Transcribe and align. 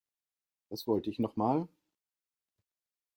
Was 0.69 0.87
wollte 0.87 1.11
ich 1.11 1.19
noch 1.19 1.35
mal? 1.35 1.67